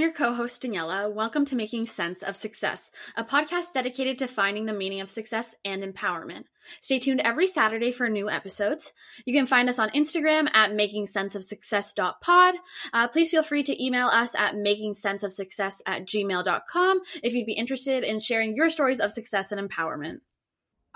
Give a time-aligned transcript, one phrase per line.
[0.00, 1.12] I'm your co host Daniela.
[1.12, 5.54] Welcome to Making Sense of Success, a podcast dedicated to finding the meaning of success
[5.62, 6.44] and empowerment.
[6.80, 8.94] Stay tuned every Saturday for new episodes.
[9.26, 12.54] You can find us on Instagram at makingsenseofsuccess.pod.
[12.94, 18.02] Uh, please feel free to email us at makingsenseofsuccess at gmail.com if you'd be interested
[18.02, 20.20] in sharing your stories of success and empowerment.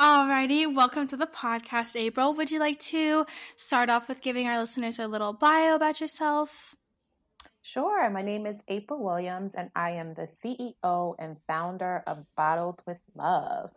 [0.00, 2.32] Alrighty, welcome to the podcast, April.
[2.32, 6.74] Would you like to start off with giving our listeners a little bio about yourself?
[7.66, 8.10] Sure.
[8.10, 12.98] My name is April Williams, and I am the CEO and founder of Bottled with
[13.14, 13.70] Love.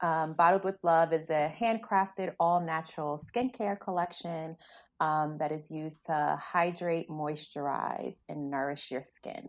[0.00, 4.56] Um, Bottled with Love is a handcrafted, all natural skincare collection
[5.00, 9.48] um, that is used to hydrate, moisturize, and nourish your skin.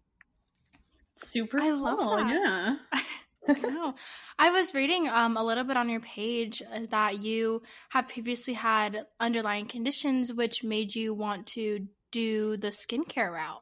[1.17, 2.79] Super I love that.
[3.47, 3.55] Yeah.
[3.61, 3.93] no.
[4.39, 8.55] I was reading um, a little bit on your page uh, that you have previously
[8.55, 13.61] had underlying conditions which made you want to do the skincare route.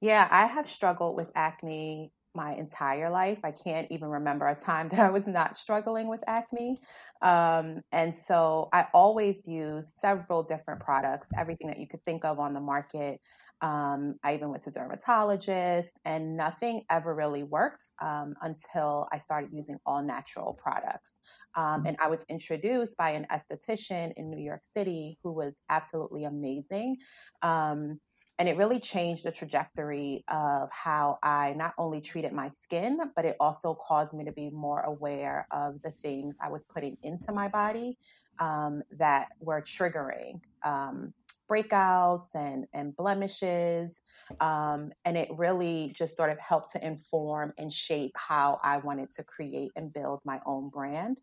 [0.00, 3.40] Yeah, I have struggled with acne my entire life.
[3.42, 6.78] I can't even remember a time that I was not struggling with acne.
[7.22, 12.38] Um, and so I always use several different products, everything that you could think of
[12.38, 13.20] on the market.
[13.62, 19.50] Um, I even went to dermatologists, and nothing ever really worked um, until I started
[19.52, 21.14] using all natural products.
[21.56, 26.24] Um, and I was introduced by an esthetician in New York City who was absolutely
[26.24, 26.96] amazing.
[27.42, 28.00] Um,
[28.40, 33.26] and it really changed the trajectory of how I not only treated my skin, but
[33.26, 37.32] it also caused me to be more aware of the things I was putting into
[37.32, 37.98] my body
[38.38, 41.12] um, that were triggering um,
[41.50, 44.00] breakouts and, and blemishes.
[44.40, 49.10] Um, and it really just sort of helped to inform and shape how I wanted
[49.16, 51.20] to create and build my own brand.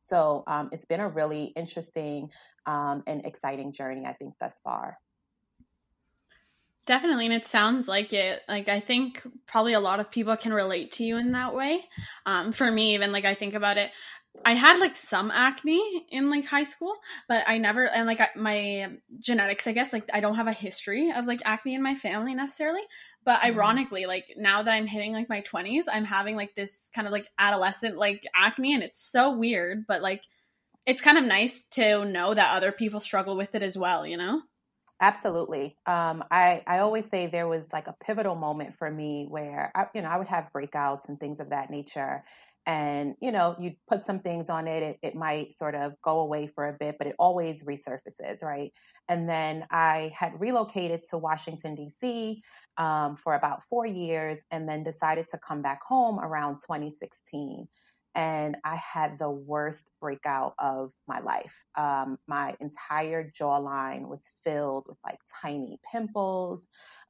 [0.00, 2.30] So um, it's been a really interesting
[2.64, 4.96] um, and exciting journey, I think, thus far.
[6.88, 8.40] Definitely, and it sounds like it.
[8.48, 11.84] Like I think probably a lot of people can relate to you in that way.
[12.24, 13.90] Um, for me, even like I think about it,
[14.42, 16.94] I had like some acne in like high school,
[17.28, 18.88] but I never and like I, my
[19.18, 22.34] genetics, I guess, like I don't have a history of like acne in my family
[22.34, 22.80] necessarily.
[23.22, 27.06] But ironically, like now that I'm hitting like my 20s, I'm having like this kind
[27.06, 29.86] of like adolescent like acne, and it's so weird.
[29.86, 30.22] But like,
[30.86, 34.06] it's kind of nice to know that other people struggle with it as well.
[34.06, 34.40] You know.
[35.00, 35.76] Absolutely.
[35.86, 39.86] Um, I, I always say there was like a pivotal moment for me where I,
[39.94, 42.24] you know, I would have breakouts and things of that nature.
[42.66, 46.20] And, you know, you put some things on it, it, it might sort of go
[46.20, 48.72] away for a bit, but it always resurfaces, right?
[49.08, 52.42] And then I had relocated to Washington, D.C.
[52.76, 57.68] Um, for about four years and then decided to come back home around 2016
[58.14, 61.64] and I had the worst breakout of my life.
[61.76, 66.66] Um, my entire jawline was filled with like tiny pimples.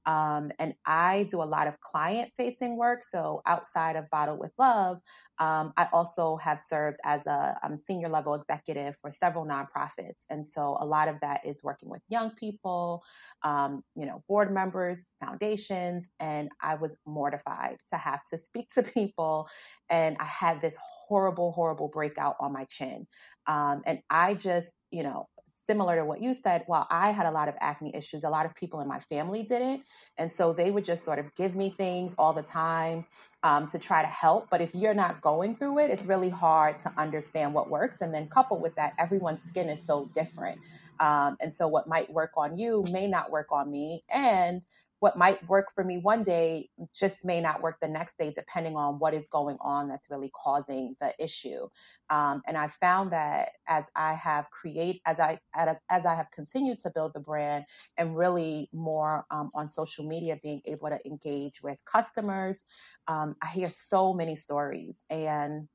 [0.08, 3.04] Um, and I do a lot of client facing work.
[3.04, 5.00] So outside of Bottle with Love,
[5.38, 10.24] um, I also have served as a um, senior level executive for several nonprofits.
[10.30, 13.02] And so a lot of that is working with young people,
[13.42, 16.08] um, you know, board members, foundations.
[16.20, 19.46] And I was mortified to have to speak to people.
[19.90, 23.06] And I had this horrible, horrible breakout on my chin.
[23.46, 27.30] Um, and I just, you know, similar to what you said, while I had a
[27.30, 29.82] lot of acne issues, a lot of people in my family didn't.
[30.16, 33.06] And so they would just sort of give me things all the time
[33.42, 34.48] um, to try to help.
[34.50, 38.00] But if you're not going through it, it's really hard to understand what works.
[38.00, 40.60] And then coupled with that, everyone's skin is so different.
[41.00, 44.04] Um, and so what might work on you may not work on me.
[44.10, 44.62] And
[45.00, 48.76] what might work for me one day just may not work the next day, depending
[48.76, 51.68] on what is going on that's really causing the issue.
[52.10, 56.78] Um, and I found that as I have create, as I as I have continued
[56.82, 57.64] to build the brand,
[57.96, 62.58] and really more um, on social media, being able to engage with customers,
[63.06, 65.68] um, I hear so many stories and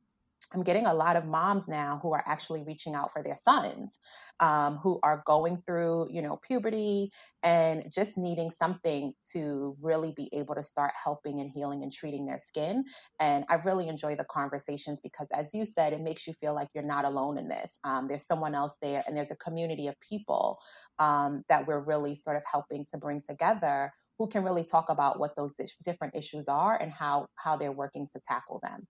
[0.54, 4.00] I'm getting a lot of moms now who are actually reaching out for their sons,
[4.40, 7.12] um, who are going through, you know, puberty
[7.42, 12.26] and just needing something to really be able to start helping and healing and treating
[12.26, 12.84] their skin.
[13.20, 16.70] And I really enjoy the conversations because, as you said, it makes you feel like
[16.74, 17.72] you're not alone in this.
[17.84, 20.60] Um, there's someone else there, and there's a community of people
[21.00, 25.20] um, that we're really sort of helping to bring together who can really talk about
[25.20, 25.54] what those
[25.84, 28.88] different issues are and how how they're working to tackle them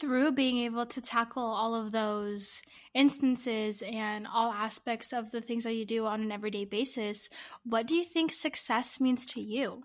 [0.00, 2.62] through being able to tackle all of those
[2.94, 7.28] instances and all aspects of the things that you do on an everyday basis,
[7.64, 9.82] what do you think success means to you?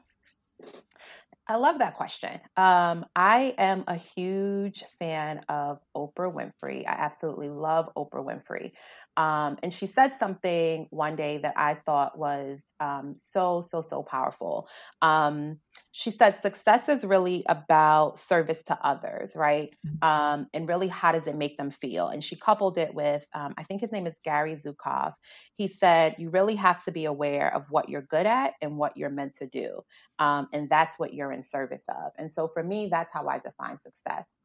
[1.48, 2.40] I love that question.
[2.56, 6.88] Um, I am a huge fan of Oprah Winfrey.
[6.88, 8.74] I absolutely love Oprah Winfrey.
[9.18, 14.04] Um, and she said something one day that I thought was um, so, so, so
[14.04, 14.68] powerful.
[15.02, 15.60] Um,
[15.92, 19.74] she said, success is really about service to others, right?
[19.86, 20.08] Mm-hmm.
[20.08, 22.08] Um, and really, how does it make them feel?
[22.10, 25.14] And she coupled it with, um, I think his name is Gary Zukav.
[25.54, 28.96] He said, you really have to be aware of what you're good at and what
[28.96, 29.82] you're meant to do.
[30.20, 32.12] Um, and that's what you're in service of.
[32.18, 34.38] And so for me, that's how I define success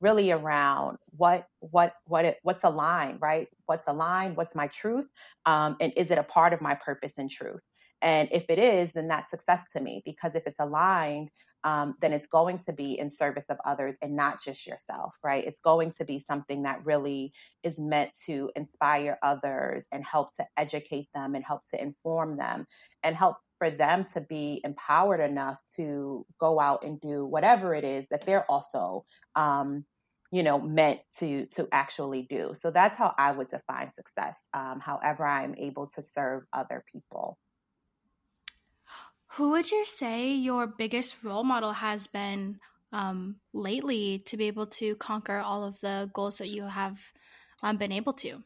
[0.00, 5.06] really around what what what it what's aligned right what's aligned what's my truth
[5.46, 7.57] um, and is it a part of my purpose and truth
[8.02, 11.30] and if it is then that's success to me because if it's aligned
[11.64, 15.44] um, then it's going to be in service of others and not just yourself right?
[15.44, 20.46] It's going to be something that really is meant to inspire others and help to
[20.56, 22.66] educate them and help to inform them
[23.02, 27.84] and help for them to be empowered enough to go out and do whatever it
[27.84, 29.04] is that they're also
[29.34, 29.84] um,
[30.30, 32.52] you know meant to to actually do.
[32.54, 37.38] So that's how i would define success um, however i'm able to serve other people
[39.32, 42.58] who would you say your biggest role model has been
[42.92, 47.00] um, lately to be able to conquer all of the goals that you have
[47.62, 48.42] um, been able to?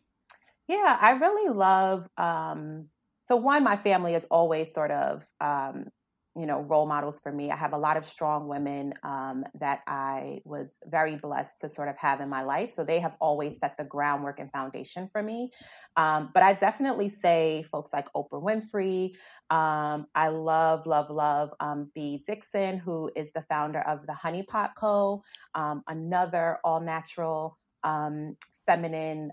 [0.69, 2.89] Yeah i really love um,
[3.25, 5.89] so one my family is always sort of um,
[6.37, 7.51] you know role models for me.
[7.51, 11.89] I have a lot of strong women um, that i was very blessed to sort
[11.89, 12.71] of have in my life.
[12.71, 15.51] So they have always set the groundwork and foundation for me.
[15.97, 19.13] Um, but i definitely say folks like oprah winfrey
[19.51, 24.43] um, i love love love um, Bea Dixon who is the founder of the honey
[24.43, 25.23] pot co
[25.55, 28.37] um, another all natural um,
[28.67, 29.33] feminine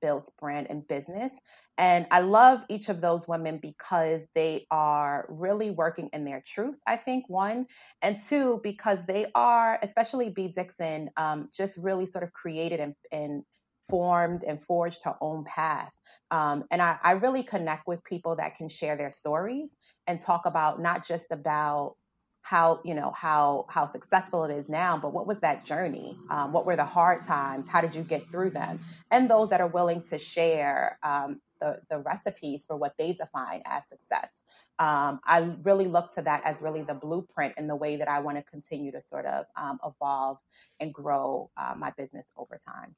[0.00, 1.32] built brand and business.
[1.78, 6.76] And I love each of those women because they are really working in their truth,
[6.86, 7.66] I think, one.
[8.02, 12.94] And two, because they are, especially Bea Dixon, um, just really sort of created and,
[13.10, 13.42] and
[13.88, 15.92] formed and forged her own path.
[16.30, 19.76] Um, and I, I really connect with people that can share their stories
[20.06, 21.96] and talk about not just about
[22.42, 26.16] how you know how how successful it is now but what was that journey?
[26.30, 27.68] Um, what were the hard times?
[27.68, 28.80] How did you get through them?
[29.10, 33.62] And those that are willing to share um, the, the recipes for what they define
[33.66, 34.28] as success.
[34.78, 38.18] Um, i really look to that as really the blueprint in the way that i
[38.18, 40.38] want to continue to sort of um, evolve
[40.80, 42.94] and grow uh, my business over time.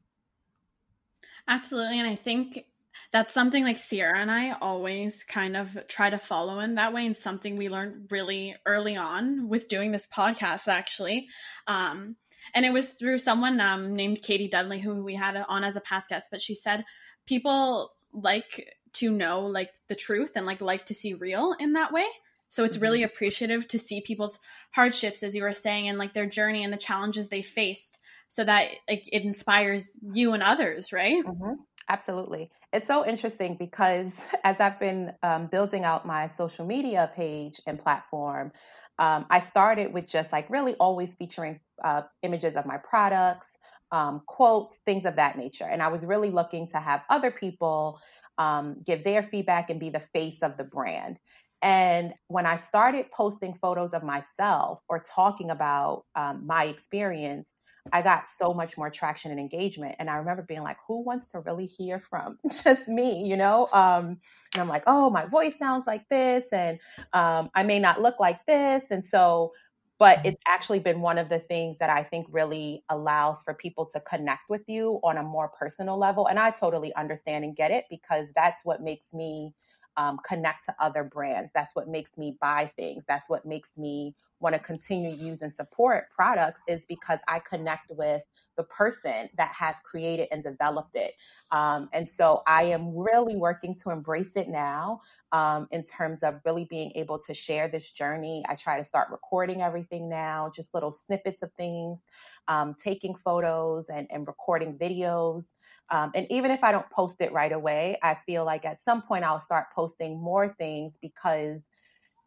[1.48, 2.64] Absolutely and i think
[3.12, 7.06] that's something like Sierra and I always kind of try to follow in that way,
[7.06, 11.28] and something we learned really early on with doing this podcast, actually.
[11.66, 12.16] Um,
[12.54, 15.80] and it was through someone um, named Katie Dudley who we had on as a
[15.80, 16.84] past guest, but she said
[17.26, 21.92] people like to know like the truth and like like to see real in that
[21.92, 22.06] way.
[22.48, 23.06] So it's really mm-hmm.
[23.06, 24.38] appreciative to see people's
[24.72, 28.44] hardships, as you were saying, and like their journey and the challenges they faced, so
[28.44, 31.24] that like it inspires you and others, right?
[31.24, 31.54] Mm-hmm.
[31.88, 32.50] Absolutely.
[32.72, 37.78] It's so interesting because as I've been um, building out my social media page and
[37.78, 38.52] platform,
[38.98, 43.56] um, I started with just like really always featuring uh, images of my products,
[43.90, 45.64] um, quotes, things of that nature.
[45.64, 47.98] And I was really looking to have other people
[48.38, 51.18] um, give their feedback and be the face of the brand.
[51.62, 57.50] And when I started posting photos of myself or talking about um, my experience,
[57.90, 59.96] I got so much more traction and engagement.
[59.98, 63.68] And I remember being like, who wants to really hear from just me, you know?
[63.72, 64.18] Um,
[64.52, 66.78] and I'm like, oh, my voice sounds like this, and
[67.12, 68.90] um, I may not look like this.
[68.90, 69.52] And so,
[69.98, 70.28] but mm-hmm.
[70.28, 74.00] it's actually been one of the things that I think really allows for people to
[74.00, 76.26] connect with you on a more personal level.
[76.26, 79.52] And I totally understand and get it because that's what makes me
[79.96, 81.50] um, connect to other brands.
[81.54, 83.04] That's what makes me buy things.
[83.08, 87.40] That's what makes me want to continue to use and support products is because I
[87.40, 88.22] connect with
[88.56, 91.14] the person that has created and developed it.
[91.50, 95.00] Um, and so I am really working to embrace it now
[95.32, 98.44] um, in terms of really being able to share this journey.
[98.48, 102.02] I try to start recording everything now, just little snippets of things,
[102.48, 105.46] um, taking photos and, and recording videos.
[105.90, 109.02] Um, and even if I don't post it right away, I feel like at some
[109.02, 111.66] point I'll start posting more things because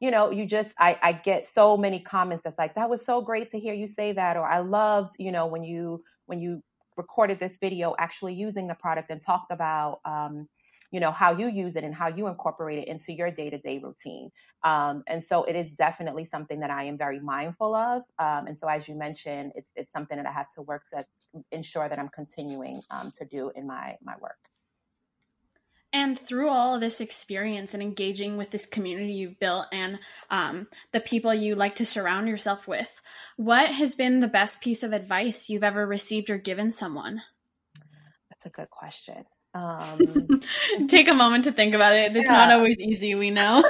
[0.01, 3.22] you know, you just I, I get so many comments that's like, that was so
[3.22, 6.62] great to hear you say that, or I loved, you know, when you when you
[6.98, 10.48] recorded this video actually using the product and talked about um,
[10.96, 14.32] you know how you use it and how you incorporate it into your day-to-day routine
[14.64, 18.58] um, and so it is definitely something that i am very mindful of um, and
[18.58, 21.04] so as you mentioned it's it's something that i have to work to
[21.52, 24.38] ensure that i'm continuing um, to do in my my work
[25.92, 30.00] and through all of this experience and engaging with this community you've built and
[30.30, 33.00] um, the people you like to surround yourself with,
[33.38, 37.22] what has been the best piece of advice you've ever received or given someone?
[38.30, 39.24] That's a good question.
[39.55, 40.41] Um,
[40.89, 42.15] Take a moment to think about it.
[42.15, 42.33] It's yeah.
[42.33, 43.63] not always easy, we know.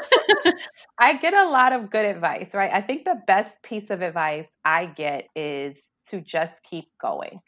[1.00, 2.72] I get a lot of good advice, right?
[2.74, 5.78] I think the best piece of advice I get is
[6.10, 7.40] to just keep going.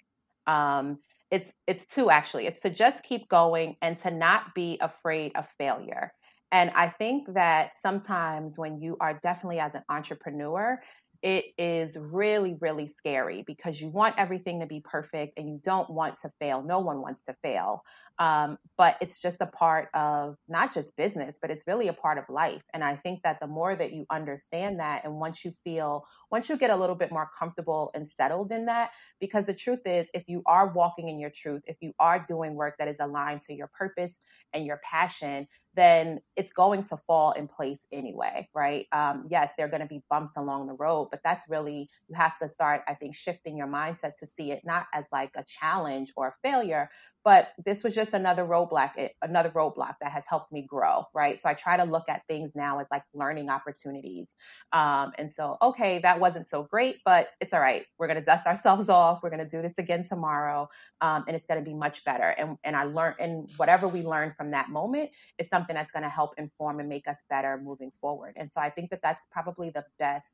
[0.46, 5.34] Um, it's it's two actually it's to just keep going and to not be afraid
[5.36, 6.14] of failure
[6.54, 10.80] and i think that sometimes when you are definitely as an entrepreneur
[11.22, 15.90] it is really, really scary because you want everything to be perfect and you don't
[15.90, 16.62] want to fail.
[16.62, 17.82] No one wants to fail.
[18.20, 22.18] Um, but it's just a part of not just business, but it's really a part
[22.18, 22.64] of life.
[22.74, 26.50] And I think that the more that you understand that, and once you feel, once
[26.50, 30.10] you get a little bit more comfortable and settled in that, because the truth is,
[30.14, 33.42] if you are walking in your truth, if you are doing work that is aligned
[33.42, 34.20] to your purpose
[34.54, 38.88] and your passion, then it's going to fall in place anyway, right?
[38.92, 42.16] Um, yes, there are going to be bumps along the road, but that's really, you
[42.16, 45.44] have to start, I think, shifting your mindset to see it not as like a
[45.48, 46.90] challenge or a failure,
[47.24, 51.40] but this was just another roadblock eh, another roadblock that has helped me grow right?
[51.40, 54.36] So i try to look at things now as like learning opportunities.
[54.74, 57.86] Um, and so okay that wasn't so great but it's all right.
[57.98, 59.22] We're going to dust ourselves off.
[59.24, 60.70] We're going to do this again tomorrow.
[61.02, 62.30] Um, and it's going to be much better.
[62.38, 66.04] And and i learned and whatever we learn from that moment is something that's going
[66.04, 68.34] to help inform and make us better moving forward.
[68.38, 70.30] And so i think that that's probably the best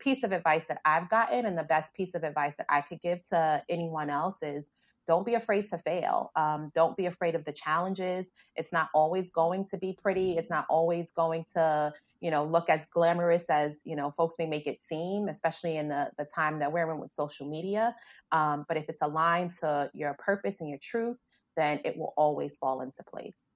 [0.00, 3.00] piece of advice that I've gotten and the best piece of advice that I could
[3.00, 4.70] give to anyone else is
[5.10, 6.30] don't be afraid to fail.
[6.36, 8.28] Um, don't be afraid of the challenges.
[8.54, 10.36] It's not always going to be pretty.
[10.36, 14.46] It's not always going to, you know, look as glamorous as, you know, folks may
[14.46, 17.92] make it seem, especially in the, the time that we're in with social media.
[18.30, 21.16] Um, but if it's aligned to your purpose and your truth,
[21.56, 23.49] then it will always fall into place.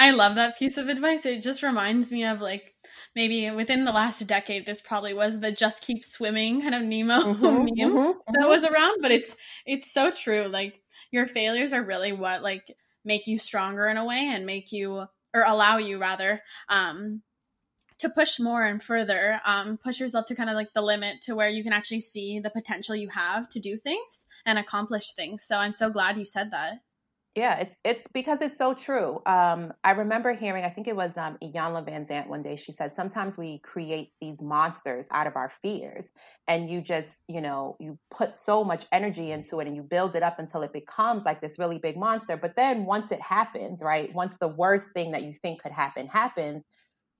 [0.00, 1.26] I love that piece of advice.
[1.26, 2.74] It just reminds me of like
[3.14, 7.18] maybe within the last decade, this probably was the "just keep swimming" kind of Nemo
[7.20, 8.48] mm-hmm, meme mm-hmm, that mm-hmm.
[8.48, 9.02] was around.
[9.02, 10.46] But it's it's so true.
[10.46, 10.80] Like
[11.10, 15.04] your failures are really what like make you stronger in a way and make you
[15.34, 16.40] or allow you rather
[16.70, 17.20] um,
[17.98, 21.34] to push more and further, um, push yourself to kind of like the limit to
[21.34, 25.44] where you can actually see the potential you have to do things and accomplish things.
[25.44, 26.80] So I'm so glad you said that.
[27.36, 29.22] Yeah, it's it's because it's so true.
[29.24, 32.56] Um, I remember hearing, I think it was um, Iyanla Vanzant one day.
[32.56, 36.10] She said sometimes we create these monsters out of our fears,
[36.48, 40.16] and you just, you know, you put so much energy into it, and you build
[40.16, 42.36] it up until it becomes like this really big monster.
[42.36, 44.12] But then once it happens, right?
[44.12, 46.64] Once the worst thing that you think could happen happens,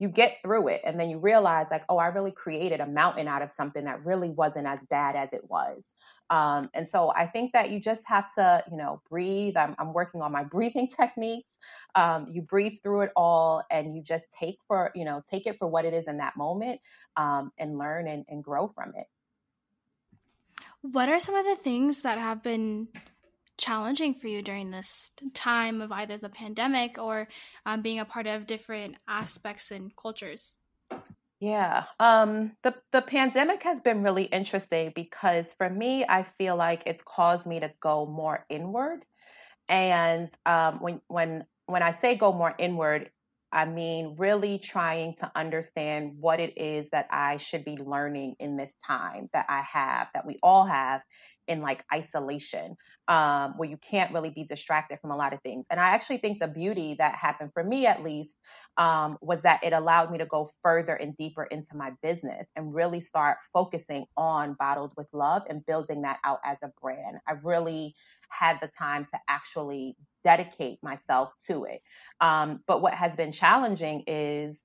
[0.01, 3.27] you get through it, and then you realize like, oh, I really created a mountain
[3.27, 5.83] out of something that really wasn't as bad as it was.
[6.31, 9.55] Um, and so I think that you just have to, you know, breathe.
[9.57, 11.55] I'm, I'm working on my breathing techniques.
[11.93, 15.59] Um, you breathe through it all and you just take for, you know, take it
[15.59, 16.81] for what it is in that moment
[17.15, 19.05] um, and learn and, and grow from it.
[20.81, 22.87] What are some of the things that have been
[23.61, 27.27] challenging for you during this time of either the pandemic or
[27.65, 30.57] um, being a part of different aspects and cultures?
[31.39, 36.83] Yeah, um, the the pandemic has been really interesting because for me, I feel like
[36.85, 39.05] it's caused me to go more inward.
[39.67, 43.09] And um, when when when I say go more inward,
[43.51, 48.55] I mean really trying to understand what it is that I should be learning in
[48.55, 51.01] this time that I have, that we all have,
[51.47, 52.75] in like isolation
[53.07, 55.65] um, where you can't really be distracted from a lot of things.
[55.69, 58.35] And I actually think the beauty that happened for me, at least,
[58.77, 62.73] um, was that it allowed me to go further and deeper into my business and
[62.73, 67.17] really start focusing on Bottled with Love and building that out as a brand.
[67.27, 67.95] I really
[68.29, 71.81] had the time to actually dedicate myself to it.
[72.21, 74.59] Um, but what has been challenging is,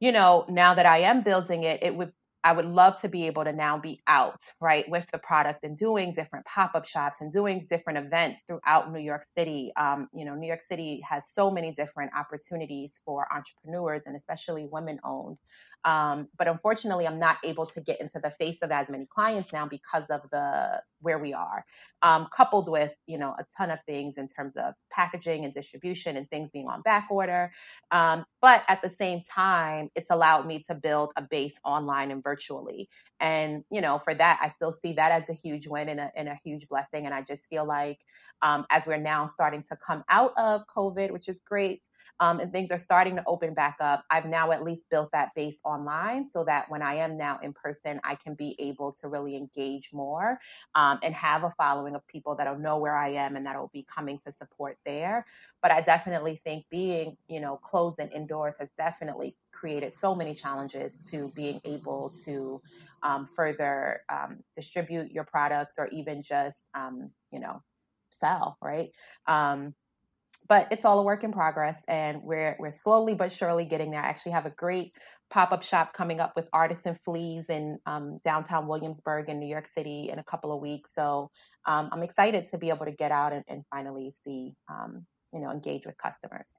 [0.00, 2.12] you know, now that I am building it, it would
[2.44, 5.76] I would love to be able to now be out, right, with the product and
[5.76, 9.72] doing different pop up shops and doing different events throughout New York City.
[9.76, 14.68] Um, you know, New York City has so many different opportunities for entrepreneurs and especially
[14.70, 15.38] women owned.
[15.84, 19.52] Um, but unfortunately, I'm not able to get into the face of as many clients
[19.52, 21.64] now because of the where we are,
[22.02, 26.16] um, coupled with you know a ton of things in terms of packaging and distribution
[26.16, 27.52] and things being on back order.
[27.90, 32.22] Um, but at the same time, it's allowed me to build a base online and
[32.22, 32.88] virtually.
[33.20, 36.12] And you know, for that, I still see that as a huge win and a,
[36.16, 37.06] and a huge blessing.
[37.06, 37.98] And I just feel like
[38.42, 41.82] um, as we're now starting to come out of COVID, which is great
[42.20, 45.30] um, and things are starting to open back up, I've now at least built that
[45.34, 49.08] base online so that when I am now in person, I can be able to
[49.08, 50.38] really engage more
[50.74, 53.86] um, and have a following of people that'll know where I am and that'll be
[53.94, 55.26] coming to support there.
[55.62, 60.34] But I definitely think being, you know, closed and indoors has definitely created so many
[60.34, 62.60] challenges to being able to
[63.02, 67.62] um, further um, distribute your products or even just, um, you know,
[68.10, 68.90] sell, right?
[70.48, 74.02] But it's all a work in progress and we're we're slowly but surely getting there.
[74.02, 74.92] I actually have a great
[75.30, 80.08] pop-up shop coming up with artisan fleas in um, downtown Williamsburg in New York City
[80.10, 80.94] in a couple of weeks.
[80.94, 81.30] So
[81.66, 85.40] um, I'm excited to be able to get out and, and finally see, um, you
[85.40, 86.56] know, engage with customers.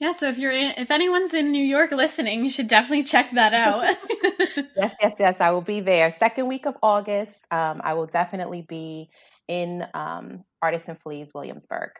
[0.00, 3.30] Yeah, so if you're in, if anyone's in New York listening, you should definitely check
[3.32, 3.96] that out.
[4.76, 5.40] yes, yes, yes.
[5.40, 6.10] I will be there.
[6.10, 9.08] Second week of August, um, I will definitely be
[9.46, 11.90] in um, Artisan Fleas, Williamsburg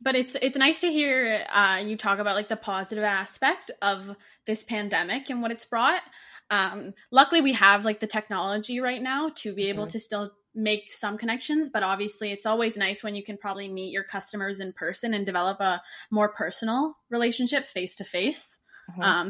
[0.00, 4.16] but it's it's nice to hear uh, you talk about like the positive aspect of
[4.46, 6.02] this pandemic and what it's brought.
[6.50, 9.90] Um, luckily, we have like the technology right now to be able mm-hmm.
[9.90, 13.92] to still make some connections, but obviously, it's always nice when you can probably meet
[13.92, 18.58] your customers in person and develop a more personal relationship face to face.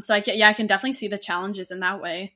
[0.01, 2.35] So I can, yeah, I can definitely see the challenges in that way.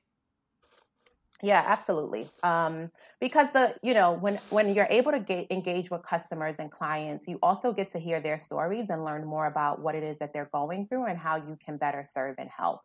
[1.44, 2.30] Yeah, absolutely.
[2.44, 6.70] Um, because the you know when when you're able to get, engage with customers and
[6.70, 10.18] clients, you also get to hear their stories and learn more about what it is
[10.18, 12.82] that they're going through and how you can better serve and help.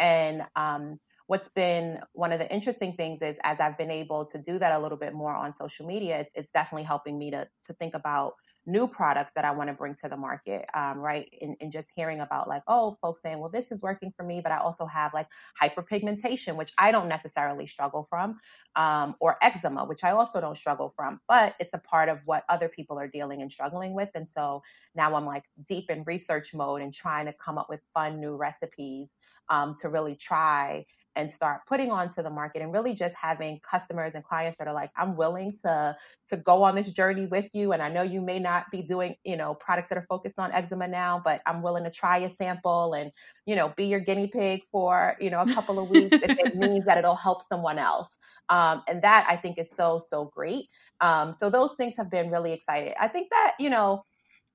[0.00, 4.38] And um, what's been one of the interesting things is as I've been able to
[4.42, 7.48] do that a little bit more on social media, it's, it's definitely helping me to
[7.66, 8.32] to think about
[8.70, 11.28] new products that I want to bring to the market, um, right?
[11.40, 14.40] And, and, just hearing about like, oh, folks saying, well, this is working for me,
[14.40, 15.28] but I also have like
[15.60, 18.38] hyperpigmentation, which I don't necessarily struggle from,
[18.76, 22.44] um, or eczema, which I also don't struggle from, but it's a part of what
[22.48, 24.10] other people are dealing and struggling with.
[24.14, 24.62] And so
[24.94, 28.36] now I'm like deep in research mode and trying to come up with fun new
[28.36, 29.08] recipes
[29.48, 34.14] um, to really try and start putting onto the market and really just having customers
[34.14, 35.96] and clients that are like i'm willing to
[36.28, 37.72] to go on this journey with you.
[37.72, 40.52] And i know you may not be doing you know products that are focused on
[40.52, 43.10] eczema now but i'm willing to try a sample and
[43.46, 46.56] you know be your guinea pig for you know a couple of weeks if it
[46.56, 48.16] means that it'll help someone else.
[48.48, 50.66] Um, and that i think is so so great.
[51.00, 52.94] Um, so those things have been really exciting.
[53.00, 54.04] I think that you know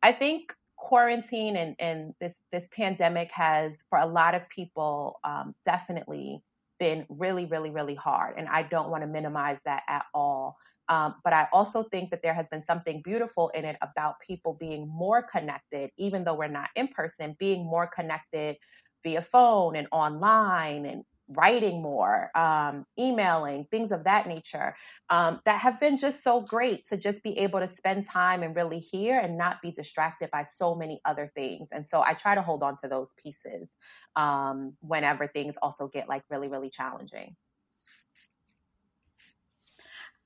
[0.04, 0.54] i think
[0.86, 6.44] quarantine and, and this this pandemic has for a lot of people um, definitely
[6.80, 10.56] been really really really hard and i don't want to minimize that at all.
[10.88, 14.54] Um, but i also think that there has been something beautiful in it about people
[14.60, 18.58] being more connected even though we're not in person being more connected
[19.04, 24.76] via phone and online and writing more, um, emailing, things of that nature
[25.10, 28.56] um, that have been just so great to just be able to spend time and
[28.56, 31.70] really hear and not be distracted by so many other things.
[31.72, 33.76] And so I try to hold on to those pieces
[34.16, 37.36] um, whenever things also get like really, really challenging.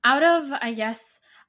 [0.04, 1.00] Out of, I guess,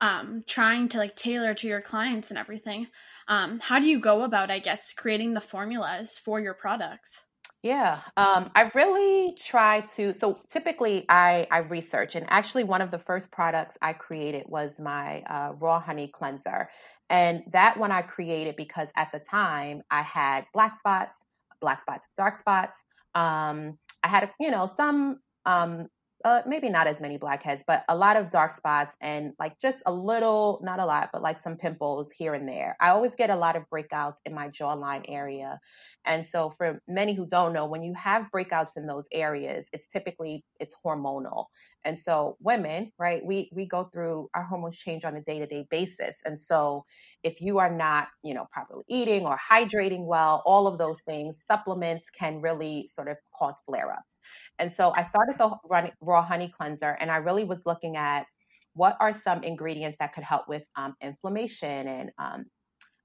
[0.01, 2.87] um, trying to like tailor to your clients and everything,
[3.27, 7.23] um, how do you go about, I guess, creating the formulas for your products?
[7.63, 10.13] Yeah, um, I really try to.
[10.13, 14.71] So typically, I I research, and actually, one of the first products I created was
[14.80, 16.69] my uh, raw honey cleanser,
[17.10, 21.19] and that one I created because at the time I had black spots,
[21.62, 22.82] black spots, dark spots.
[23.13, 25.88] Um, I had you know some um,
[26.23, 29.81] uh, maybe not as many blackheads, but a lot of dark spots and like just
[29.86, 32.75] a little, not a lot, but like some pimples here and there.
[32.79, 35.60] I always get a lot of breakouts in my jawline area.
[36.05, 39.88] And so for many who don't know, when you have breakouts in those areas, it's
[39.88, 41.45] typically it's hormonal.
[41.86, 46.15] And so women, right, we we go through our hormones change on a day-to-day basis.
[46.25, 46.86] And so
[47.23, 51.41] if you are not, you know, properly eating or hydrating well, all of those things,
[51.47, 54.17] supplements can really sort of cause flare-ups.
[54.62, 58.28] And so I started the raw honey cleanser and I really was looking at
[58.76, 62.45] what are some ingredients that could help with um, inflammation and um,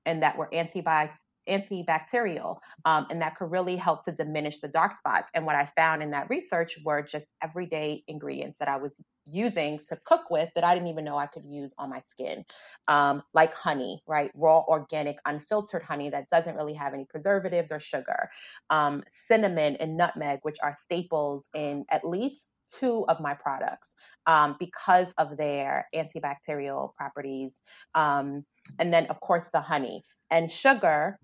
[0.05, 4.93] and that were antibiotics antibacterial um, and that could really help to diminish the dark
[4.93, 5.31] spots.
[5.35, 9.81] And what I found in that research were just everyday ingredients that I was using
[9.89, 12.45] to cook with that I didn't even know I could use on my skin,
[12.89, 14.31] um, like honey, right?
[14.37, 18.31] Raw, organic, unfiltered honey that doesn't really have any preservatives or sugar,
[18.71, 23.95] um, cinnamon and nutmeg, which are staples in at least two of my products
[24.27, 27.53] um, because of their antibacterial properties.
[27.95, 28.45] Um,
[28.79, 31.19] and then, of course, the honey and sugar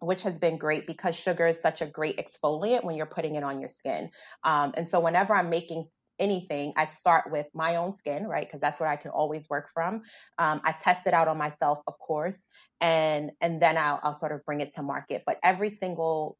[0.00, 3.42] which has been great because sugar is such a great exfoliant when you're putting it
[3.42, 4.10] on your skin.
[4.44, 8.46] Um, and so whenever I'm making anything, I start with my own skin, right?
[8.46, 10.02] Because that's what I can always work from.
[10.38, 12.38] Um, I test it out on myself, of course,
[12.80, 15.22] and and then I'll, I'll sort of bring it to market.
[15.26, 16.36] But every single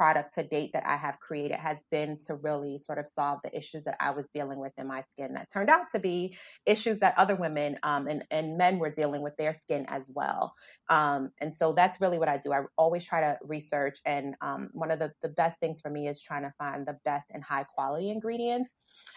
[0.00, 3.54] product to date that I have created has been to really sort of solve the
[3.54, 7.00] issues that I was dealing with in my skin that turned out to be issues
[7.00, 10.54] that other women um, and, and men were dealing with their skin as well.
[10.88, 12.50] Um, and so that's really what I do.
[12.50, 13.98] I always try to research.
[14.06, 16.96] And um, one of the, the best things for me is trying to find the
[17.04, 18.70] best and high quality ingredients.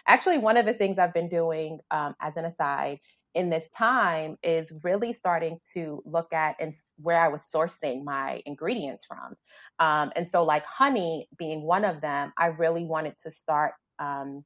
[0.06, 3.00] Actually, one of the things I've been doing um, as an aside
[3.34, 8.42] in this time is really starting to look at and where I was sourcing my
[8.46, 9.34] ingredients from.
[9.80, 14.44] Um, and so, like honey being one of them, I really wanted to start um,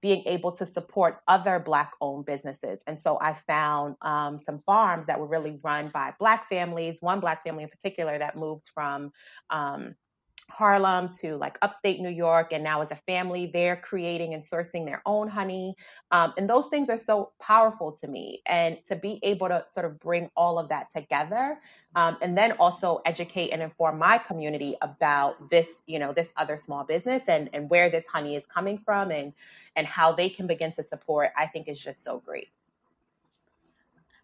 [0.00, 2.80] being able to support other Black owned businesses.
[2.86, 7.20] And so, I found um, some farms that were really run by Black families, one
[7.20, 9.12] Black family in particular that moved from
[9.50, 9.90] um,
[10.52, 14.84] Harlem to like upstate New York, and now as a family, they're creating and sourcing
[14.84, 15.74] their own honey.
[16.10, 18.42] Um, and those things are so powerful to me.
[18.46, 21.58] And to be able to sort of bring all of that together,
[21.94, 26.56] um, and then also educate and inform my community about this, you know, this other
[26.56, 29.32] small business and and where this honey is coming from, and
[29.74, 32.48] and how they can begin to support, I think is just so great.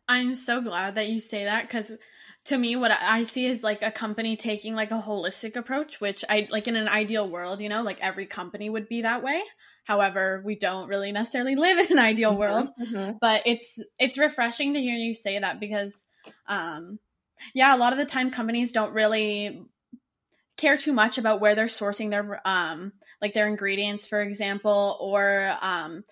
[0.08, 1.92] I'm so glad that you say that because
[2.48, 6.24] to me what i see is like a company taking like a holistic approach which
[6.28, 9.42] i like in an ideal world you know like every company would be that way
[9.84, 13.12] however we don't really necessarily live in an ideal mm-hmm, world mm-hmm.
[13.20, 16.06] but it's it's refreshing to hear you say that because
[16.46, 16.98] um
[17.54, 19.62] yeah a lot of the time companies don't really
[20.56, 25.54] care too much about where they're sourcing their um like their ingredients for example or
[25.60, 26.02] um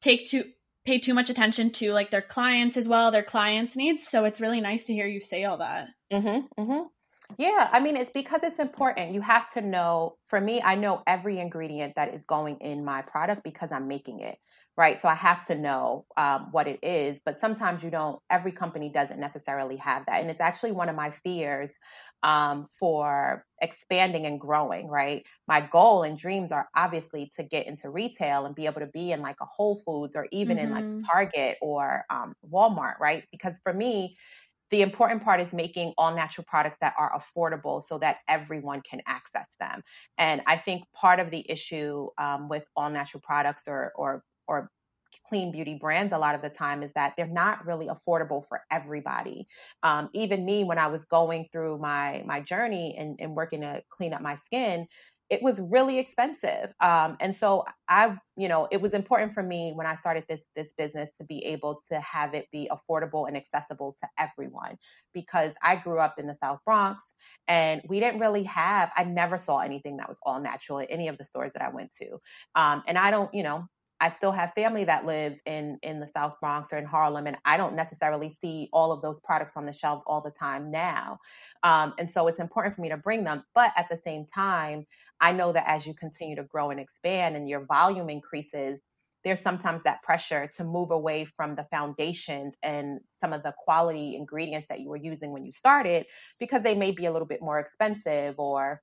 [0.00, 0.44] take too
[0.88, 4.08] pay too much attention to like their clients as well, their clients' needs.
[4.08, 5.88] So it's really nice to hear you say all that.
[6.10, 6.86] Mm-hmm, mm-hmm.
[7.36, 9.12] Yeah, I mean, it's because it's important.
[9.12, 13.02] You have to know, for me, I know every ingredient that is going in my
[13.02, 14.38] product because I'm making it,
[14.78, 14.98] right?
[14.98, 17.18] So I have to know um, what it is.
[17.22, 20.22] But sometimes you don't, every company doesn't necessarily have that.
[20.22, 21.70] And it's actually one of my fears
[22.22, 25.24] um, for expanding and growing, right?
[25.46, 29.12] My goal and dreams are obviously to get into retail and be able to be
[29.12, 30.66] in like a Whole Foods or even mm-hmm.
[30.66, 31.06] in like mm-hmm.
[31.06, 33.24] Target or um, Walmart, right?
[33.30, 34.16] Because for me,
[34.70, 39.00] the important part is making all natural products that are affordable so that everyone can
[39.06, 39.82] access them.
[40.18, 44.70] And I think part of the issue um, with all natural products or or or
[45.28, 48.62] clean beauty brands a lot of the time is that they're not really affordable for
[48.70, 49.46] everybody.
[49.82, 53.82] Um, even me, when I was going through my my journey and, and working to
[53.90, 54.86] clean up my skin,
[55.30, 56.72] it was really expensive.
[56.80, 60.48] Um, and so I, you know, it was important for me when I started this
[60.56, 64.78] this business to be able to have it be affordable and accessible to everyone
[65.12, 67.14] because I grew up in the South Bronx
[67.46, 68.90] and we didn't really have.
[68.96, 71.68] I never saw anything that was all natural at any of the stores that I
[71.68, 72.18] went to.
[72.54, 73.66] Um, and I don't, you know,
[74.00, 77.36] I still have family that lives in in the South Bronx or in Harlem, and
[77.44, 81.18] I don't necessarily see all of those products on the shelves all the time now.
[81.62, 83.44] Um, and so it's important for me to bring them.
[83.54, 84.86] But at the same time,
[85.20, 88.80] I know that as you continue to grow and expand and your volume increases,
[89.24, 94.14] there's sometimes that pressure to move away from the foundations and some of the quality
[94.16, 96.06] ingredients that you were using when you started
[96.38, 98.80] because they may be a little bit more expensive or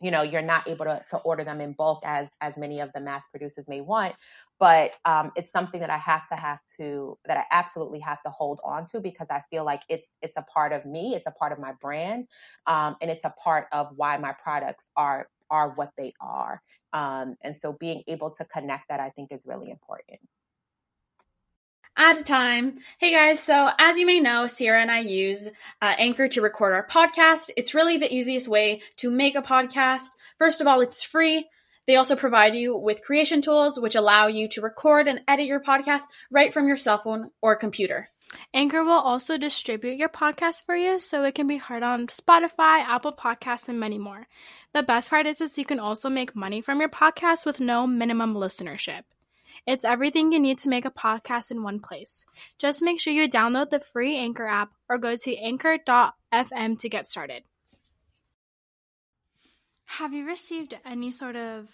[0.00, 2.92] you know you're not able to, to order them in bulk as as many of
[2.94, 4.14] the mass producers may want
[4.60, 8.30] but um, it's something that i have to have to that i absolutely have to
[8.30, 11.32] hold on to because i feel like it's it's a part of me it's a
[11.32, 12.26] part of my brand
[12.66, 16.60] um, and it's a part of why my products are are what they are.
[16.94, 20.20] Um, and so being able to connect that i think is really important
[21.96, 22.76] at a time.
[22.98, 25.46] Hey guys, so as you may know, Sierra and I use
[25.80, 27.50] uh, Anchor to record our podcast.
[27.56, 30.08] It's really the easiest way to make a podcast.
[30.38, 31.48] First of all, it's free.
[31.86, 35.60] They also provide you with creation tools which allow you to record and edit your
[35.60, 38.08] podcast right from your cell phone or computer.
[38.52, 42.80] Anchor will also distribute your podcast for you so it can be heard on Spotify,
[42.80, 44.26] Apple Podcasts, and many more.
[44.72, 47.86] The best part is, is you can also make money from your podcast with no
[47.86, 49.02] minimum listenership.
[49.66, 52.26] It's everything you need to make a podcast in one place.
[52.58, 57.06] Just make sure you download the free Anchor app or go to anchor.fm to get
[57.06, 57.44] started.
[59.86, 61.68] Have you received any sort of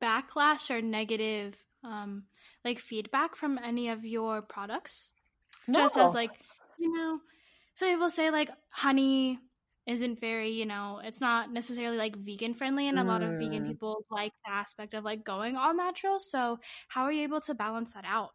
[0.00, 2.24] backlash or negative um,
[2.64, 5.10] like feedback from any of your products?
[5.66, 5.80] No.
[5.80, 6.30] Just as like,
[6.78, 7.20] you know,
[7.74, 9.40] some people say like honey
[9.88, 13.64] isn't very, you know, it's not necessarily like vegan friendly and a lot of vegan
[13.64, 13.66] Mm.
[13.66, 16.20] people like the aspect of like going all natural.
[16.20, 18.32] So, how are you able to balance that out?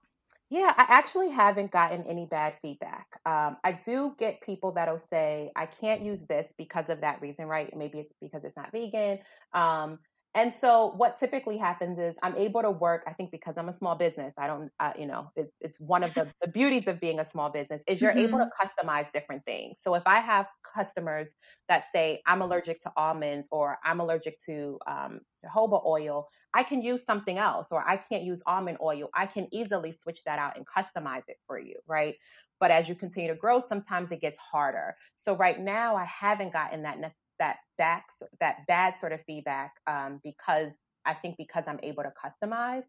[0.49, 3.19] Yeah, I actually haven't gotten any bad feedback.
[3.25, 7.45] Um, I do get people that'll say, I can't use this because of that reason,
[7.47, 7.75] right?
[7.75, 9.19] Maybe it's because it's not vegan.
[9.53, 9.99] Um,
[10.35, 13.73] and so what typically happens is I'm able to work, I think because I'm a
[13.73, 16.99] small business, I don't, uh, you know, it's, it's one of the, the beauties of
[16.99, 19.77] being a small business is you're able to customize different things.
[19.81, 21.29] So if I have customers
[21.69, 26.81] that say I'm allergic to almonds or I'm allergic to um, jojoba oil, I can
[26.81, 29.09] use something else, or I can't use almond oil.
[29.13, 32.15] I can easily switch that out and customize it for you, right?
[32.59, 34.95] But as you continue to grow, sometimes it gets harder.
[35.17, 36.99] So right now, I haven't gotten that
[37.43, 38.05] that back
[38.39, 40.71] that bad sort of feedback um, because
[41.05, 42.85] I think because I'm able to customize.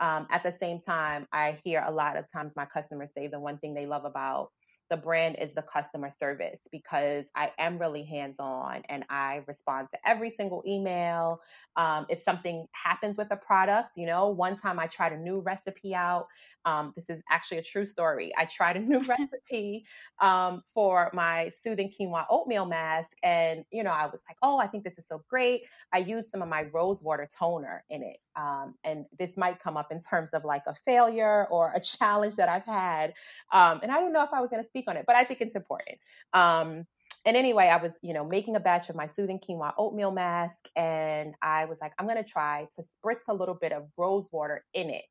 [0.00, 3.38] Um, at the same time, I hear a lot of times my customers say the
[3.38, 4.48] one thing they love about
[4.90, 9.88] the brand is the customer service because I am really hands on and I respond
[9.90, 11.40] to every single email.
[11.76, 15.40] Um, if something happens with a product, you know, one time I tried a new
[15.40, 16.26] recipe out.
[16.68, 18.32] Um, this is actually a true story.
[18.36, 19.84] I tried a new recipe
[20.20, 24.66] um, for my soothing quinoa oatmeal mask, and you know, I was like, "Oh, I
[24.66, 28.18] think this is so great." I used some of my rose water toner in it,
[28.36, 32.36] um, and this might come up in terms of like a failure or a challenge
[32.36, 33.14] that I've had,
[33.52, 35.24] um, and I don't know if I was going to speak on it, but I
[35.24, 35.98] think it's important.
[36.34, 36.86] Um,
[37.24, 40.68] and anyway, I was, you know, making a batch of my soothing quinoa oatmeal mask,
[40.76, 44.28] and I was like, I'm going to try to spritz a little bit of rose
[44.32, 45.04] water in it.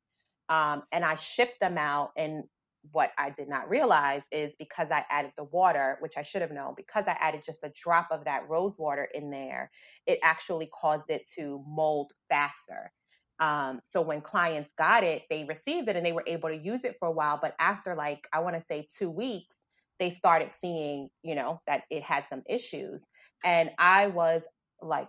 [0.48, 2.12] Um, and I shipped them out.
[2.16, 2.44] And
[2.92, 6.52] what I did not realize is because I added the water, which I should have
[6.52, 9.70] known, because I added just a drop of that rose water in there,
[10.06, 12.92] it actually caused it to mold faster.
[13.40, 16.84] Um, so when clients got it, they received it and they were able to use
[16.84, 17.38] it for a while.
[17.40, 19.56] But after like, I want to say two weeks,
[19.98, 23.04] they started seeing, you know, that it had some issues.
[23.44, 24.42] And I was
[24.80, 25.08] like,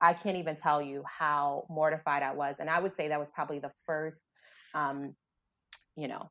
[0.00, 2.56] I can't even tell you how mortified I was.
[2.60, 4.20] And I would say that was probably the first,
[4.74, 5.14] um,
[5.96, 6.30] you know,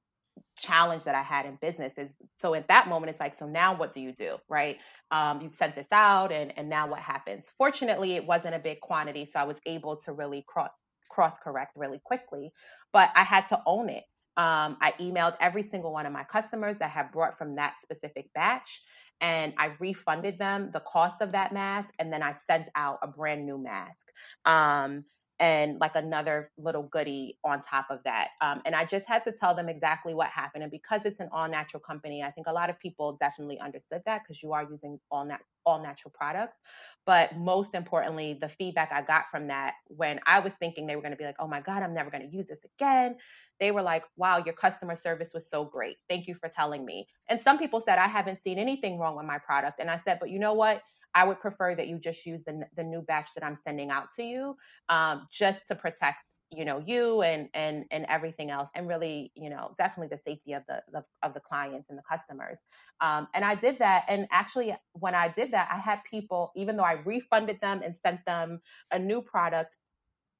[0.57, 2.09] challenge that I had in business is
[2.41, 4.37] so at that moment it's like so now what do you do?
[4.49, 4.77] Right?
[5.11, 7.45] Um, you've sent this out and and now what happens?
[7.57, 10.71] Fortunately it wasn't a big quantity so I was able to really cross
[11.09, 12.51] cross correct really quickly
[12.93, 14.03] but I had to own it.
[14.37, 18.31] Um, I emailed every single one of my customers that had brought from that specific
[18.33, 18.81] batch
[19.21, 23.07] and I refunded them the cost of that mask and then I sent out a
[23.07, 24.11] brand new mask.
[24.45, 25.05] Um,
[25.39, 28.29] and like another little goodie on top of that.
[28.41, 30.63] Um, and I just had to tell them exactly what happened.
[30.63, 34.01] And because it's an all natural company, I think a lot of people definitely understood
[34.05, 36.57] that because you are using all nat- all natural products.
[37.05, 41.01] But most importantly, the feedback I got from that when I was thinking they were
[41.01, 43.15] going to be like, oh my God, I'm never going to use this again.
[43.59, 45.97] They were like, wow, your customer service was so great.
[46.09, 47.07] Thank you for telling me.
[47.29, 49.79] And some people said, I haven't seen anything wrong with my product.
[49.79, 50.81] And I said, but you know what?
[51.15, 54.07] I would prefer that you just use the, the new batch that I'm sending out
[54.17, 54.55] to you,
[54.89, 56.17] um, just to protect
[56.51, 60.53] you know you and and and everything else and really you know definitely the safety
[60.53, 62.59] of the, the of the clients and the customers.
[63.01, 66.77] Um, and i did that and actually when i did that i had people even
[66.77, 69.77] though i refunded them and sent them a new product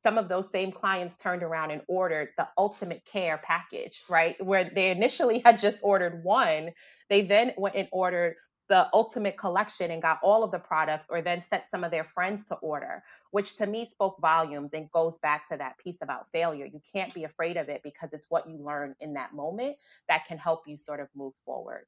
[0.04, 4.44] some of those same clients turned around and ordered the ultimate care package right?
[4.46, 6.72] Where they initially had just ordered one
[7.10, 8.36] they then went and ordered
[8.70, 12.04] the ultimate collection and got all of the products or then sent some of their
[12.04, 16.28] friends to order which to me spoke volumes and goes back to that piece about
[16.32, 19.76] failure you can't be afraid of it because it's what you learn in that moment
[20.08, 21.86] that can help you sort of move forward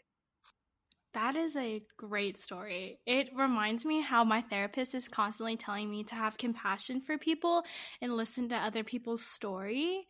[1.13, 2.99] That is a great story.
[3.05, 7.63] It reminds me how my therapist is constantly telling me to have compassion for people
[8.01, 10.07] and listen to other people's story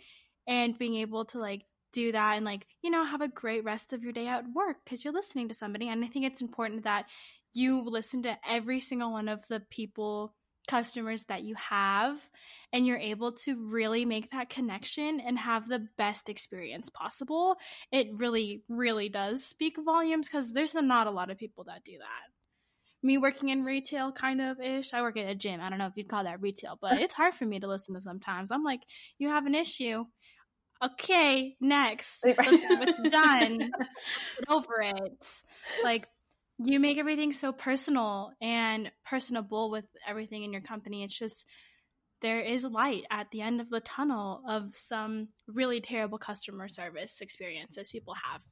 [0.47, 3.93] and being able to like do that and like, you know, have a great rest
[3.93, 5.89] of your day at work because you're listening to somebody.
[5.89, 7.07] And I think it's important that
[7.53, 10.33] you listen to every single one of the people
[10.67, 12.29] customers that you have
[12.71, 17.57] and you're able to really make that connection and have the best experience possible.
[17.91, 21.97] It really really does speak volumes because there's not a lot of people that do
[21.97, 23.03] that.
[23.03, 24.93] Me working in retail kind of ish.
[24.93, 25.59] I work at a gym.
[25.59, 27.95] I don't know if you'd call that retail but it's hard for me to listen
[27.95, 28.51] to sometimes.
[28.51, 28.83] I'm like
[29.17, 30.05] you have an issue
[30.83, 35.43] okay next let's, it's done Get over it
[35.83, 36.07] like
[36.63, 41.03] you make everything so personal and personable with everything in your company.
[41.03, 41.47] It's just
[42.21, 47.21] there is light at the end of the tunnel of some really terrible customer service
[47.21, 48.43] experiences people have.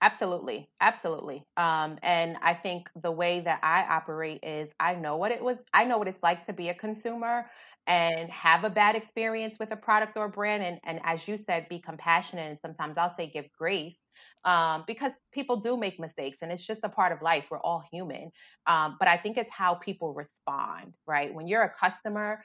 [0.00, 1.44] Absolutely, absolutely.
[1.56, 5.56] Um, and I think the way that I operate is I know what it was.
[5.74, 7.46] I know what it's like to be a consumer
[7.88, 10.62] and have a bad experience with a product or a brand.
[10.62, 12.50] And, and as you said, be compassionate.
[12.50, 13.96] And sometimes I'll say give grace
[14.44, 17.46] um, because people do make mistakes and it's just a part of life.
[17.50, 18.30] We're all human.
[18.66, 21.32] Um, but I think it's how people respond, right?
[21.32, 22.44] When you're a customer,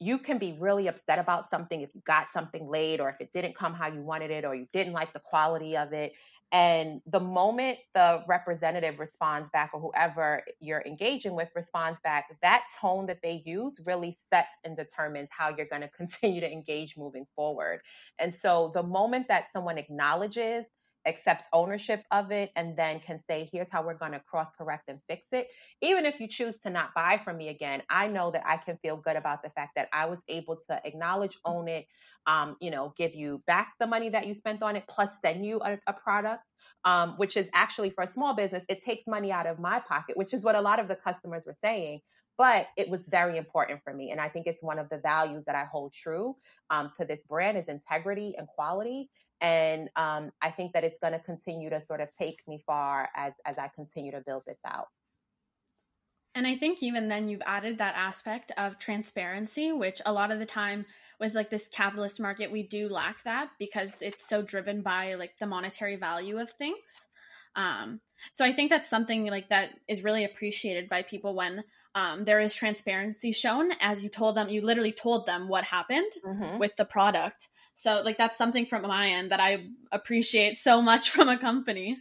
[0.00, 3.32] you can be really upset about something if you got something late or if it
[3.32, 6.12] didn't come how you wanted it or you didn't like the quality of it.
[6.54, 12.64] And the moment the representative responds back or whoever you're engaging with responds back, that
[12.80, 16.96] tone that they use really sets and determines how you're going to continue to engage
[16.96, 17.80] moving forward.
[18.20, 20.66] And so the moment that someone acknowledges
[21.06, 24.84] accepts ownership of it and then can say here's how we're going to cross correct
[24.88, 25.48] and fix it.
[25.82, 28.76] Even if you choose to not buy from me again i know that i can
[28.82, 31.86] feel good about the fact that i was able to acknowledge own it
[32.26, 35.44] um, you know give you back the money that you spent on it plus send
[35.44, 36.42] you a, a product
[36.84, 40.16] um, which is actually for a small business it takes money out of my pocket
[40.16, 42.00] which is what a lot of the customers were saying
[42.36, 45.44] but it was very important for me and i think it's one of the values
[45.44, 46.34] that i hold true
[46.70, 51.12] um, to this brand is integrity and quality and um, I think that it's going
[51.12, 54.60] to continue to sort of take me far as as I continue to build this
[54.66, 54.88] out.
[56.34, 60.40] And I think even then you've added that aspect of transparency, which a lot of
[60.40, 60.84] the time
[61.20, 65.32] with like this capitalist market we do lack that because it's so driven by like
[65.38, 67.06] the monetary value of things.
[67.56, 68.00] Um,
[68.32, 71.62] so I think that's something like that is really appreciated by people when
[71.94, 76.10] um, there is transparency shown as you told them you literally told them what happened
[76.26, 76.58] mm-hmm.
[76.58, 81.10] with the product so like that's something from my end that I appreciate so much
[81.14, 81.96] from a company.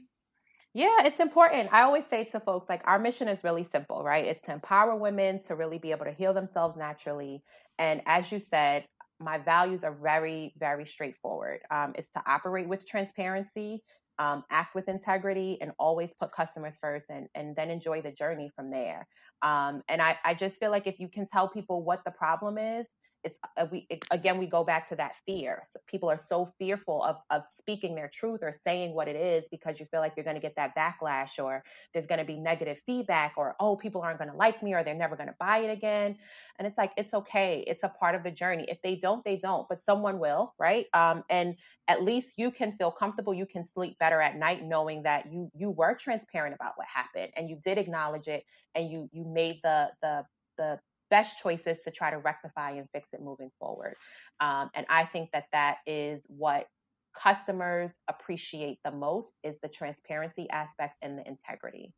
[0.76, 1.72] Yeah, it's important.
[1.72, 4.26] I always say to folks like our mission is really simple, right?
[4.26, 7.44] It's to empower women to really be able to heal themselves naturally.
[7.78, 8.86] And as you said,
[9.20, 11.60] my values are very, very straightforward.
[11.70, 13.84] Um, it's to operate with transparency,
[14.18, 18.50] um, act with integrity, and always put customers first, and and then enjoy the journey
[18.56, 19.08] from there.
[19.44, 22.58] Um, and I, I just feel like if you can tell people what the problem
[22.58, 22.88] is,
[23.24, 25.64] it's uh, we it, again we go back to that fear.
[25.72, 29.46] So people are so fearful of of speaking their truth or saying what it is
[29.50, 32.38] because you feel like you're going to get that backlash or there's going to be
[32.38, 35.36] negative feedback or oh people aren't going to like me or they're never going to
[35.40, 36.18] buy it again.
[36.60, 37.64] And it's like it's okay.
[37.68, 38.66] It's a part of the journey.
[38.68, 40.88] If they don't they don't but someone will right?
[40.94, 41.56] Um, and
[41.88, 43.34] at least you can feel comfortable.
[43.34, 47.32] You can sleep better at night knowing that you you were transparent about what happened
[47.36, 50.26] and you did acknowledge it and you you made the the
[50.58, 53.96] the best choices to try to rectify and fix it moving forward.
[54.40, 56.68] Um, and I think that that is what
[57.14, 61.94] customers appreciate the most is the transparency aspect and the integrity.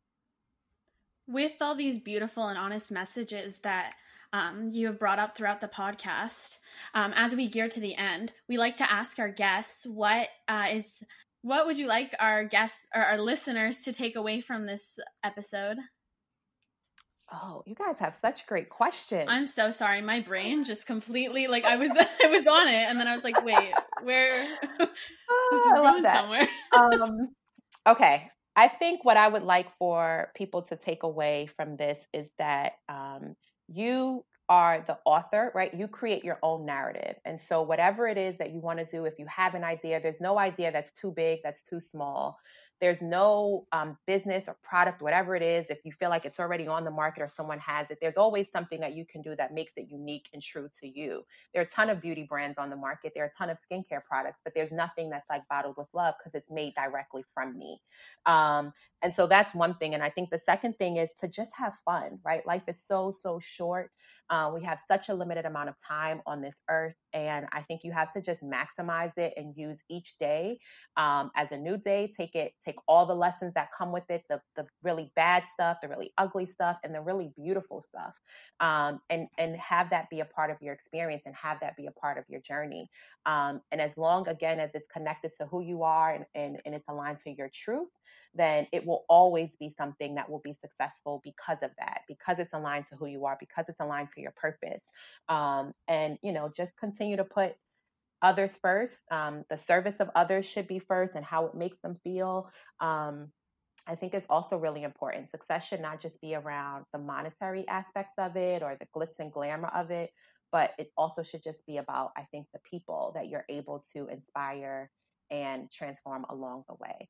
[1.28, 3.94] With all these beautiful and honest messages that
[4.32, 6.58] um, you have brought up throughout the podcast,
[6.94, 10.66] um, as we gear to the end, we like to ask our guests what uh,
[10.72, 11.02] is
[11.42, 15.78] what would you like our guests or our listeners to take away from this episode?
[17.32, 19.26] Oh, you guys have such great questions.
[19.28, 20.00] I'm so sorry.
[20.00, 21.90] My brain just completely like I was
[22.24, 24.46] I was on it and then I was like, wait, where
[24.80, 26.48] oh, this is I going somewhere.
[26.72, 27.34] um,
[27.86, 28.28] okay.
[28.54, 32.72] I think what I would like for people to take away from this is that
[32.88, 33.36] um,
[33.68, 35.74] you are the author, right?
[35.74, 37.16] You create your own narrative.
[37.24, 40.00] And so, whatever it is that you want to do, if you have an idea,
[40.00, 42.38] there's no idea that's too big, that's too small.
[42.80, 46.66] There's no um, business or product, whatever it is, if you feel like it's already
[46.68, 49.54] on the market or someone has it, there's always something that you can do that
[49.54, 51.24] makes it unique and true to you.
[51.54, 53.58] There are a ton of beauty brands on the market, there are a ton of
[53.58, 57.58] skincare products, but there's nothing that's like bottled with love because it's made directly from
[57.58, 57.80] me.
[58.26, 59.94] Um, and so that's one thing.
[59.94, 62.46] And I think the second thing is to just have fun, right?
[62.46, 63.90] Life is so, so short.
[64.30, 67.82] Uh, we have such a limited amount of time on this earth, and I think
[67.84, 70.58] you have to just maximize it and use each day
[70.96, 72.12] um, as a new day.
[72.16, 75.78] Take it, take all the lessons that come with it, the the really bad stuff,
[75.82, 78.14] the really ugly stuff, and the really beautiful stuff,
[78.60, 81.86] um, and and have that be a part of your experience and have that be
[81.86, 82.90] a part of your journey.
[83.26, 86.74] Um, and as long again as it's connected to who you are and, and, and
[86.74, 87.88] it's aligned to your truth,
[88.36, 92.52] then it will always be something that will be successful because of that, because it's
[92.52, 94.80] aligned to who you are, because it's aligned to your purpose.
[95.28, 97.54] Um, and, you know, just continue to put
[98.22, 98.94] others first.
[99.10, 102.50] Um, the service of others should be first and how it makes them feel.
[102.80, 103.28] Um,
[103.86, 105.30] I think is also really important.
[105.30, 109.32] Success should not just be around the monetary aspects of it or the glitz and
[109.32, 110.10] glamour of it,
[110.50, 114.08] but it also should just be about, I think, the people that you're able to
[114.08, 114.90] inspire
[115.30, 117.08] and transform along the way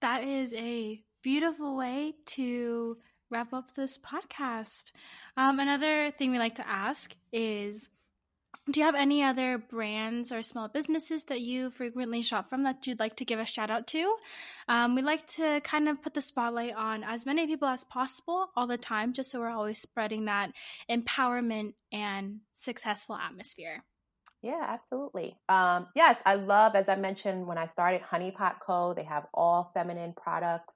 [0.00, 2.96] that is a beautiful way to
[3.30, 4.92] wrap up this podcast.
[5.36, 7.88] Um, another thing we like to ask is
[8.70, 12.86] do you have any other brands or small businesses that you frequently shop from that
[12.86, 14.14] you'd like to give a shout out to?
[14.68, 18.50] Um, we like to kind of put the spotlight on as many people as possible
[18.56, 20.52] all the time, just so we're always spreading that
[20.90, 23.82] empowerment and successful atmosphere.
[24.42, 25.36] Yeah, absolutely.
[25.48, 29.26] Um, yes, I love, as I mentioned when I started Honey Pot Co., they have
[29.34, 30.72] all feminine products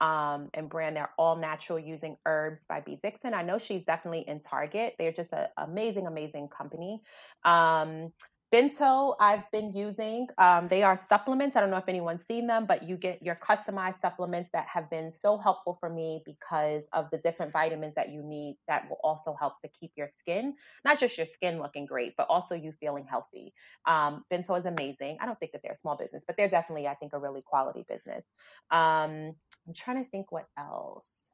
[0.00, 0.96] um, and brand.
[0.96, 3.34] They're all natural using herbs by Bea Dixon.
[3.34, 4.94] I know she's definitely in Target.
[4.98, 7.02] They're just an amazing, amazing company.
[7.44, 8.12] Um,
[8.52, 10.28] Bento, I've been using.
[10.36, 11.56] Um, they are supplements.
[11.56, 14.90] I don't know if anyone's seen them, but you get your customized supplements that have
[14.90, 19.00] been so helpful for me because of the different vitamins that you need that will
[19.02, 22.72] also help to keep your skin, not just your skin looking great, but also you
[22.78, 23.54] feeling healthy.
[23.86, 25.16] Um, Bento is amazing.
[25.18, 27.40] I don't think that they're a small business, but they're definitely, I think, a really
[27.40, 28.26] quality business.
[28.70, 29.34] Um,
[29.66, 31.30] I'm trying to think what else.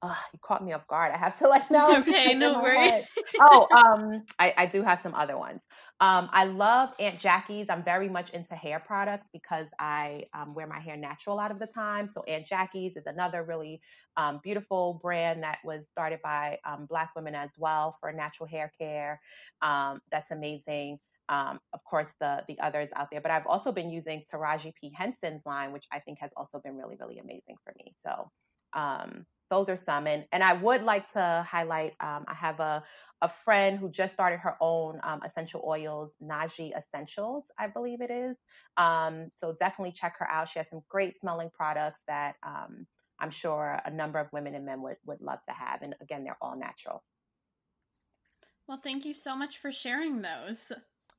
[0.00, 1.12] Oh, you caught me off guard.
[1.12, 1.96] I have to like know.
[1.96, 3.04] Okay, no worries.
[3.40, 5.60] oh, um, I, I do have some other ones.
[6.00, 7.66] Um, I love Aunt Jackie's.
[7.68, 11.50] I'm very much into hair products because I um, wear my hair natural a lot
[11.50, 12.06] of the time.
[12.06, 13.80] So Aunt Jackie's is another really
[14.16, 18.70] um, beautiful brand that was started by um, Black women as well for natural hair
[18.78, 19.20] care.
[19.60, 20.98] Um, that's amazing.
[21.28, 24.92] Um, of course, the the others out there, but I've also been using Taraji P
[24.96, 27.94] Henson's line, which I think has also been really really amazing for me.
[28.06, 28.30] So
[29.50, 31.94] those are some, and and I would like to highlight.
[32.00, 32.84] I have a
[33.20, 38.10] a friend who just started her own um, essential oils, Naji Essentials, I believe it
[38.10, 38.36] is.
[38.76, 40.48] Um, so definitely check her out.
[40.48, 42.86] She has some great smelling products that um,
[43.18, 45.82] I'm sure a number of women and men would, would love to have.
[45.82, 47.02] And again, they're all natural.
[48.68, 50.70] Well, thank you so much for sharing those.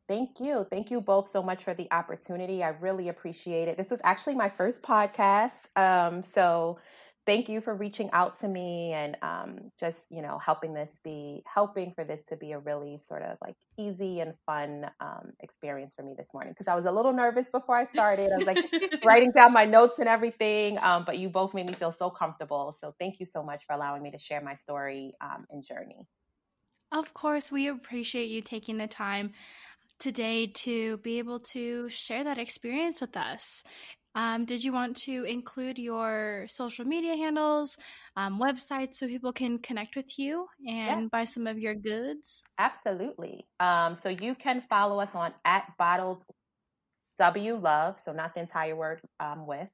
[0.07, 0.65] Thank you.
[0.71, 2.63] Thank you both so much for the opportunity.
[2.63, 3.77] I really appreciate it.
[3.77, 5.67] This was actually my first podcast.
[5.77, 6.79] Um, so
[7.25, 11.43] thank you for reaching out to me and um, just you know helping this be
[11.51, 15.93] helping for this to be a really sort of like easy and fun um, experience
[15.93, 16.53] for me this morning.
[16.53, 18.31] Because i was a little nervous before i started.
[18.31, 18.65] I was like
[19.05, 22.75] writing down my notes and everything um, but you both made me feel so comfortable.
[22.81, 26.07] So thank you so much for allowing me to share my story um, and journey.
[26.91, 29.33] Of course we appreciate you taking the time
[29.99, 33.63] today to be able to share that experience with us.
[34.19, 37.77] Um, did you want to include your social media handles,
[38.17, 41.07] um, websites, so people can connect with you and yeah.
[41.09, 42.43] buy some of your goods?
[42.57, 43.45] Absolutely.
[43.61, 46.25] Um, so you can follow us on at bottled
[47.17, 49.69] W Love, so not the entire word um, with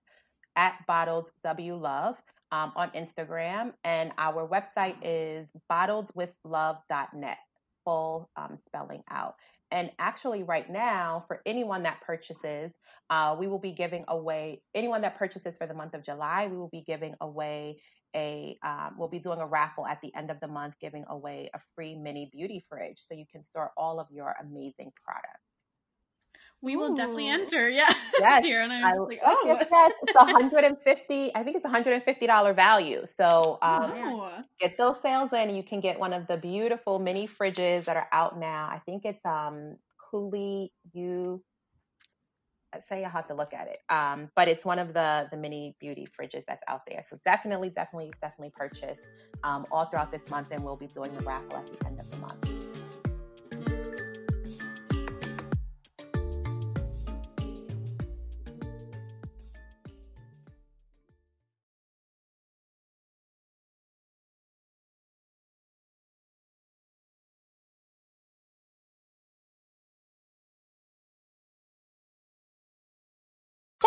[0.55, 2.15] at bottled W Love
[2.51, 7.37] um, on Instagram, and our website is bottledwithlove.net,
[7.83, 9.37] full um, spelling out.
[9.71, 12.71] And actually, right now, for anyone that purchases,
[13.09, 16.57] uh, we will be giving away, anyone that purchases for the month of July, we
[16.57, 17.81] will be giving away
[18.15, 21.49] a, um, we'll be doing a raffle at the end of the month, giving away
[21.53, 25.44] a free mini beauty fridge so you can store all of your amazing products.
[26.65, 26.95] We will Ooh.
[26.95, 27.69] definitely enter.
[27.69, 27.93] Yeah.
[28.17, 28.45] Yes.
[28.45, 28.61] Here.
[28.61, 29.91] And I was I, like, oh, yes, yes.
[30.03, 33.05] It's 150, I think it's $150 value.
[33.05, 34.31] So um, oh.
[34.57, 35.53] get those sales in.
[35.53, 38.69] You can get one of the beautiful mini fridges that are out now.
[38.71, 39.75] I think it's um
[40.09, 41.43] Cooley You
[42.87, 43.79] say I have to look at it.
[43.89, 47.03] Um, but it's one of the the mini beauty fridges that's out there.
[47.09, 48.99] So definitely, definitely, definitely purchase
[49.43, 52.09] um, all throughout this month, and we'll be doing the raffle at the end of
[52.09, 52.64] the month.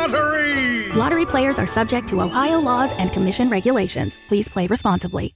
[0.00, 0.88] Lottery.
[0.92, 4.18] Lottery players are subject to Ohio laws and commission regulations.
[4.28, 5.34] Please play responsibly.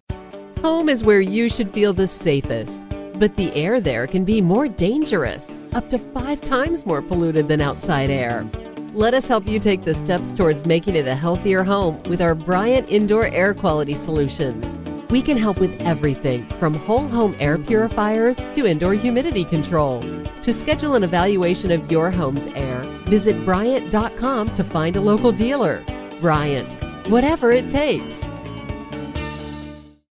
[0.62, 2.81] Home is where you should feel the safest,
[3.17, 7.61] but the air there can be more dangerous, up to five times more polluted than
[7.61, 8.49] outside air.
[8.95, 12.35] Let us help you take the steps towards making it a healthier home with our
[12.35, 14.79] Bryant Indoor Air Quality Solutions.
[15.11, 20.03] We can help with everything from whole home air purifiers to indoor humidity control.
[20.43, 25.85] To schedule an evaluation of your home's air, visit Bryant.com to find a local dealer.
[26.21, 26.75] Bryant,
[27.09, 28.25] whatever it takes.